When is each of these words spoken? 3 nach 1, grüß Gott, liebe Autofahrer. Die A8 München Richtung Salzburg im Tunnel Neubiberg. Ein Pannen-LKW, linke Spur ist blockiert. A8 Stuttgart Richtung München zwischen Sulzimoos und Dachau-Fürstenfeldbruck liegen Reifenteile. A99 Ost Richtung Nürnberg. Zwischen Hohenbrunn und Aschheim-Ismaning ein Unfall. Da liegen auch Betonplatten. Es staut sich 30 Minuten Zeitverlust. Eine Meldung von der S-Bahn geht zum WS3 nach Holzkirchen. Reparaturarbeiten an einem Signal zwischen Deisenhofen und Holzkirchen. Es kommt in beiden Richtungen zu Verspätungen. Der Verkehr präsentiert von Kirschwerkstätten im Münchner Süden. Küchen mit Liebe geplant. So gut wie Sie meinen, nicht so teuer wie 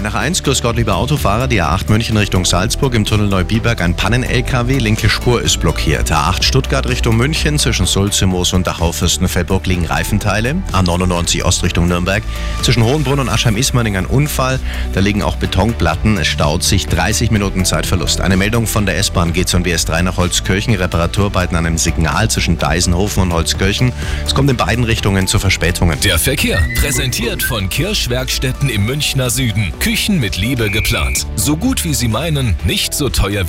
3 0.00 0.08
nach 0.08 0.14
1, 0.14 0.42
grüß 0.44 0.62
Gott, 0.62 0.76
liebe 0.76 0.94
Autofahrer. 0.94 1.46
Die 1.46 1.60
A8 1.62 1.90
München 1.90 2.16
Richtung 2.16 2.46
Salzburg 2.46 2.94
im 2.94 3.04
Tunnel 3.04 3.28
Neubiberg. 3.28 3.82
Ein 3.82 3.94
Pannen-LKW, 3.94 4.78
linke 4.78 5.10
Spur 5.10 5.42
ist 5.42 5.60
blockiert. 5.60 6.10
A8 6.10 6.42
Stuttgart 6.42 6.88
Richtung 6.88 7.18
München 7.18 7.58
zwischen 7.58 7.84
Sulzimoos 7.84 8.54
und 8.54 8.66
Dachau-Fürstenfeldbruck 8.66 9.66
liegen 9.66 9.84
Reifenteile. 9.84 10.54
A99 10.72 11.42
Ost 11.42 11.64
Richtung 11.64 11.86
Nürnberg. 11.86 12.22
Zwischen 12.62 12.82
Hohenbrunn 12.82 13.20
und 13.20 13.28
Aschheim-Ismaning 13.28 13.98
ein 13.98 14.06
Unfall. 14.06 14.58
Da 14.94 15.00
liegen 15.00 15.22
auch 15.22 15.36
Betonplatten. 15.36 16.16
Es 16.16 16.28
staut 16.28 16.62
sich 16.62 16.86
30 16.86 17.30
Minuten 17.30 17.66
Zeitverlust. 17.66 18.22
Eine 18.22 18.38
Meldung 18.38 18.66
von 18.66 18.86
der 18.86 18.96
S-Bahn 18.96 19.34
geht 19.34 19.50
zum 19.50 19.64
WS3 19.64 20.02
nach 20.02 20.16
Holzkirchen. 20.16 20.74
Reparaturarbeiten 20.74 21.56
an 21.56 21.66
einem 21.66 21.78
Signal 21.78 22.30
zwischen 22.30 22.56
Deisenhofen 22.56 23.22
und 23.22 23.34
Holzkirchen. 23.34 23.92
Es 24.24 24.34
kommt 24.34 24.48
in 24.48 24.56
beiden 24.56 24.84
Richtungen 24.84 25.26
zu 25.26 25.38
Verspätungen. 25.38 26.00
Der 26.00 26.18
Verkehr 26.18 26.58
präsentiert 26.80 27.42
von 27.42 27.68
Kirschwerkstätten 27.68 28.70
im 28.70 28.86
Münchner 28.86 29.28
Süden. 29.28 29.74
Küchen 30.00 30.18
mit 30.18 30.38
Liebe 30.38 30.70
geplant. 30.70 31.26
So 31.36 31.58
gut 31.58 31.84
wie 31.84 31.92
Sie 31.92 32.08
meinen, 32.08 32.56
nicht 32.64 32.94
so 32.94 33.10
teuer 33.10 33.48
wie - -